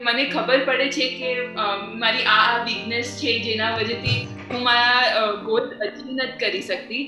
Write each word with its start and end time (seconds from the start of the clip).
મને 0.00 0.24
ખબર 0.24 0.64
પડે 0.64 0.86
છે 0.90 1.06
કે 1.18 1.28
મારી 2.00 2.24
આ 2.24 2.40
આ 2.46 2.64
વીકનેસ 2.64 3.12
છે 3.20 3.36
જેના 3.44 3.68
વજેથી 3.76 4.16
હું 4.50 4.62
મારા 4.62 5.30
ગોલ 5.44 5.70
અચીવ 5.86 6.10
નથી 6.12 6.38
કરી 6.38 6.60
શકતી. 6.62 7.04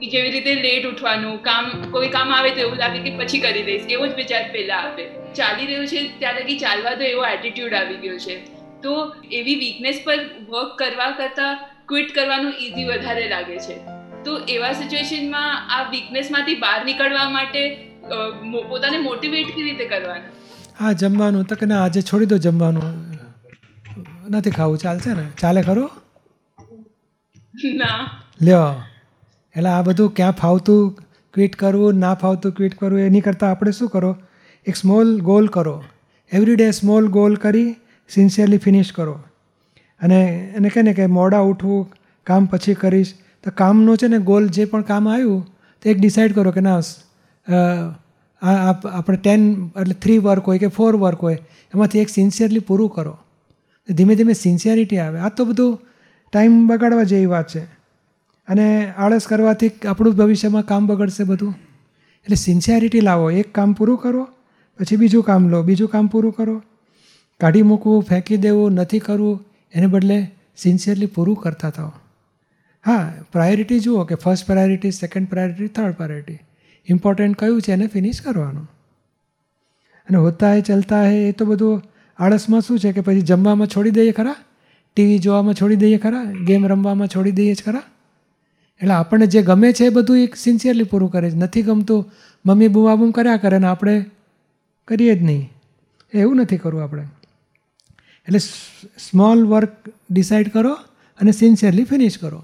કે 0.00 0.06
જેવી 0.06 0.30
રીતે 0.30 0.52
લેટ 0.54 0.86
ઉઠવાનું, 0.86 1.36
કામ, 1.42 1.70
કોઈ 1.94 2.08
કામ 2.08 2.32
આવે 2.34 2.50
તો 2.50 2.60
એવું 2.60 2.76
લાગે 2.76 2.98
કે 2.98 3.12
પછી 3.18 3.40
કરી 3.40 3.62
દઈશ, 3.62 3.86
એવો 3.90 4.06
જ 4.06 4.14
વિચાર 4.14 4.42
પહેલાં 4.52 4.82
આવે 4.82 5.04
ચાલી 5.34 5.66
રહ્યું 5.66 5.86
છે, 5.86 6.00
ત્યાં 6.18 6.34
લગી 6.34 6.58
ચાલવા 6.58 6.94
તો 6.94 7.04
એવો 7.04 7.24
એટીટ્યુડ 7.26 7.74
આવી 7.74 7.98
ગયો 8.04 8.18
છે. 8.18 8.36
તો 8.82 8.92
એવી 9.32 9.56
વીકનેસ 9.56 10.00
પર 10.04 10.18
વર્ક 10.50 10.78
કરવા 10.78 11.10
કરતાં 11.10 11.52
ક્વિટ 11.88 12.14
કરવાનું 12.14 12.54
ઇઝી 12.60 12.84
વધારે 12.84 13.26
લાગે 13.28 13.58
છે. 13.58 13.76
તો 14.24 14.32
એવા 14.48 14.72
સિચ્યુએશનમાં 14.72 15.50
આ 15.76 15.82
વીકનેસમાંથી 15.90 16.54
બહાર 16.56 16.78
નીકળવા 16.84 17.28
માટે 17.30 17.62
પોતાને 18.70 18.98
મોટિવેટ 18.98 19.48
કેવી 19.48 19.70
રીતે 19.70 19.86
કરવાનું? 19.86 20.32
હા 20.80 20.92
જમવાનું 20.92 21.44
તો 21.44 21.54
કે 21.54 21.66
ના 21.66 21.84
આજે 21.84 22.02
છોડી 22.02 22.26
દો 22.26 22.38
જમવાનું. 22.38 22.82
નથી 24.30 24.50
ખાવું 24.50 24.78
ચાલશે 24.78 25.14
ને 25.14 25.26
ચાલે 25.40 25.62
ખરું? 25.62 25.90
ના. 27.64 28.10
લ્યો 28.42 28.82
એટલે 29.56 29.68
આ 29.68 29.82
બધું 29.82 30.14
ક્યાં 30.14 30.32
ફાવતું 30.32 30.98
ક્વિટ 31.34 31.56
કરવું 31.56 31.94
ના 31.94 32.14
ફાવતું 32.14 32.52
ક્વિટ 32.52 32.78
કરવું 32.78 33.00
એની 33.00 33.20
કરતાં 33.20 33.50
આપણે 33.50 33.72
શું 33.72 33.88
કરો? 33.88 34.16
એક 34.66 34.76
સ્મોલ 34.76 35.20
ગોલ 35.20 35.46
કરો. 35.46 35.84
એવરી 36.32 36.56
ડે 36.56 36.70
સ્મોલ 36.70 37.08
ગોલ 37.08 37.34
કરી 37.34 37.76
સિન્સિયરલી 38.08 38.58
ફિનિશ 38.58 38.92
કરો. 38.92 39.22
અને 40.00 40.52
એને 40.56 40.68
કહે 40.68 40.82
ને 40.82 40.94
કે 40.94 41.06
મોડા 41.06 41.38
ઉઠવું 41.38 41.92
કામ 42.24 42.46
પછી 42.46 42.74
કરીશ. 42.74 43.14
તો 43.44 43.50
કામનું 43.50 43.96
છે 43.96 44.08
ને 44.08 44.18
ગોલ 44.18 44.48
જે 44.48 44.64
પણ 44.64 44.82
કામ 44.82 45.08
આવ્યું 45.08 45.46
તો 45.82 45.90
એક 45.90 45.98
ડિસાઇડ 45.98 46.34
કરો 46.34 46.50
કે 46.50 46.60
ના 46.60 46.80
આ 48.44 48.70
આપ- 48.70 48.90
આપણે 48.90 49.16
ટેન 49.16 49.70
એટલે 49.80 49.94
થ્રી 49.94 50.18
વર્ક 50.18 50.42
હોય 50.42 50.58
કે 50.58 50.66
ફોર 50.66 50.96
વર્ક 50.96 51.18
હોય, 51.18 51.34
એમાંથી 51.74 51.98
એક 51.98 52.08
સિન્સિયરલી 52.08 52.58
પૂરું 52.58 52.90
કરો. 52.90 53.18
ધીમે 53.90 54.14
ધીમે 54.14 54.32
સિન્સિયરિટી 54.32 54.98
આવે. 54.98 55.18
આ 55.18 55.28
તો 55.28 55.44
બધું 55.44 55.80
ટાઈમ 56.32 56.66
બગાડવા 56.66 57.02
જેવી 57.02 57.26
વાત 57.26 57.48
છે. 57.54 57.64
અને 58.48 58.92
આળસ 58.96 59.26
કરવાથી 59.26 59.68
આપણું 59.68 60.14
ભવિષ્યમાં 60.14 60.66
કામ 60.66 60.86
બગડશે 60.86 61.24
બધું. 61.24 61.54
એટલે 62.14 62.36
સિન્સિયરિટી 62.36 63.00
લાવો. 63.00 63.30
એક 63.30 63.54
કામ 63.54 63.72
પૂરું 63.72 63.98
કરો, 63.98 64.24
પછી 64.80 64.96
બીજું 64.96 65.22
કામ 65.22 65.48
લો. 65.48 65.62
બીજું 65.62 65.88
કામ 65.88 66.06
પૂરું 66.06 66.32
કરો. 66.32 66.62
કાઢી 67.40 67.62
મૂકવું, 67.62 68.02
ફેંકી 68.02 68.36
દેવું, 68.36 68.72
નથી 68.72 68.98
કરવું, 68.98 69.44
એને 69.74 69.86
બદલે 69.86 70.34
સિન્સિયરલી 70.56 71.06
પૂરું 71.06 71.36
કરતા 71.36 71.70
થાઓ. 71.70 71.92
હા 72.86 73.12
પ્રાયોરિટી 73.32 73.80
જુઓ 73.80 74.04
કે 74.04 74.14
first 74.14 74.46
priority 74.46 74.90
second 74.90 75.28
priority 75.28 75.66
third 75.66 75.92
priority 75.92 76.38
important 76.88 77.36
કયું 77.36 77.62
છે 77.62 77.72
એને 77.72 77.86
ફિનિશ 77.86 78.20
કરવાનું? 78.20 78.70
અને 80.08 80.18
હોતા 80.18 80.52
હે 80.52 80.60
ચલતા 80.60 81.04
હે 81.04 81.28
એ 81.28 81.32
તો 81.32 81.44
બધું 81.44 81.82
આળસમાં 82.18 82.60
શું 82.60 82.78
છે 82.78 82.92
કે 82.92 83.00
પછી 83.00 83.20
જમવામાં 83.20 83.66
છોડી 83.66 83.90
દઈએ 83.90 84.12
ખરા? 84.12 84.36
ટીવી 84.96 85.18
જોવામાં 85.18 85.54
છોડી 85.54 85.76
દઈએ 85.76 85.98
ખરા? 85.98 86.24
ગેમ 86.24 86.66
રમવામાં 86.66 87.08
છોડી 87.08 87.30
દઈએ 87.30 87.54
જ 87.54 87.62
ખરા? 87.62 87.82
એટલે 88.80 88.94
આપણને 88.94 89.26
જે 89.26 89.42
ગમે 89.42 89.72
છે 89.72 89.84
એ 89.84 89.88
બધું 89.88 90.18
એક 90.18 90.36
સિન્સિયરલી 90.36 90.84
પૂરું 90.84 91.10
કરે 91.10 91.30
છે. 91.30 91.36
નથી 91.36 91.62
ગમતું, 91.62 92.12
મમ્મી 92.46 92.68
બૂમાબૂમ 92.68 93.10
કર્યા 93.10 93.36
કરે 93.36 93.58
ને 93.58 93.66
આપણે 93.66 94.04
કરીએ 94.88 95.14
જ 95.14 95.22
નહીં. 95.22 95.50
એવું 96.14 96.36
નથી 96.36 96.56
કરવું 96.56 96.82
આપણે. 96.82 97.02
એટલે 98.26 98.38
સ્મોલ 98.98 99.46
વર્ક 99.46 99.76
ડિસાઇડ 100.10 100.48
કરો 100.48 100.72
અને 101.20 101.32
સિન્સિયરલી 101.32 101.84
ફિનિશ 101.84 102.18
કરો. 102.18 102.42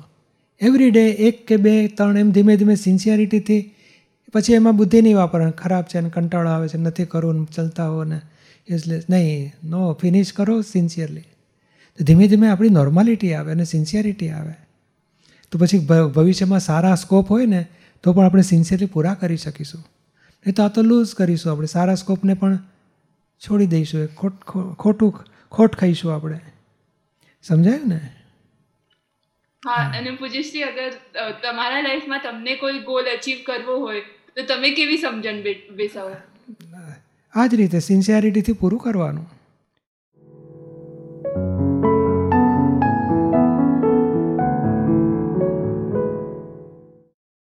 એવરી 0.61 0.91
ડે 0.91 1.11
એક 1.11 1.47
કે 1.47 1.57
બે, 1.57 1.89
ત્રણ 1.89 2.17
એમ 2.17 2.31
ધીમે 2.31 2.57
ધીમે 2.57 2.75
સિન્સિયરિટીથી 2.75 3.75
પછી 4.33 4.55
એમાં 4.55 4.77
બુદ્ધિ 4.77 5.03
નહીં 5.03 5.17
વાપરવાની. 5.17 5.53
ખરાબ 5.53 5.85
છે 5.85 5.99
અને 5.99 6.11
કંટાળો 6.11 6.51
આવે 6.51 6.69
છે, 6.69 6.79
નથી 6.79 7.05
કરવું 7.05 7.47
ચલતા 7.47 7.89
હો 7.89 8.05
ને 8.05 8.21
યુઝલેસ 8.71 9.05
નહીં 9.11 9.53
નો 9.65 9.93
ફિનિશ 9.93 10.33
કરો 10.33 10.61
સિન્સિયરલી 10.63 11.21
તો 11.99 12.05
ધીમે 12.05 12.29
ધીમે 12.29 12.49
આપણી 12.49 12.69
નોર્માલિટી 12.69 13.35
આવે 13.35 13.53
અને 13.53 13.65
સિન્સિયરિટી 13.65 14.29
આવે. 14.31 14.55
તો 15.51 15.59
પછી 15.59 15.79
ભવિષ્યમાં 16.15 16.61
સારા 16.61 16.95
સ્કોપ 16.95 17.31
હોય 17.31 17.47
ને, 17.47 17.67
તો 18.03 18.13
પણ 18.13 18.27
આપણે 18.27 18.43
સિન્સિયરલી 18.43 18.87
પૂરા 18.87 19.15
કરી 19.15 19.37
શકીશું. 19.37 19.81
નહીં 20.47 20.55
તો 20.55 20.63
આ 20.63 20.69
તો 20.69 20.83
લૂઝ 20.83 21.15
કરીશું 21.15 21.53
આપણે. 21.53 21.67
સારા 21.67 21.95
સ્કોપને 21.95 22.35
પણ 22.35 22.59
છોડી 23.43 23.67
દઈશું. 23.67 24.01
એ 24.01 24.07
ખોટ 24.07 24.45
ખોટું 24.79 25.25
ખોટ 25.53 25.77
ખાઈશું 25.77 26.15
આપણે. 26.15 26.41
સમજાયું 27.43 27.89
ને? 27.89 28.01
હા, 29.63 29.99
અને 29.99 30.11
પૂજ્યશ્રી, 30.11 30.63
અગર 30.63 30.91
તમારા 31.43 31.81
લાઈફમાં 31.81 32.21
તમને 32.25 32.57
કોઈ 32.57 32.79
ગોલ 32.79 33.05
અચીવ 33.05 33.39
કરવો 33.47 33.77
હોય 33.77 34.01
તો 34.37 34.43
તમે 34.43 34.71
કેવી 34.71 34.99
સમજણ 34.99 35.43
બેસાવો? 35.75 36.17
આ 37.35 37.47
જ 37.47 37.55
રીતે 37.55 37.79
સિન્સિયરિટીથી 37.79 38.53
પૂરું 38.53 38.81
કરવાનું. 38.81 39.27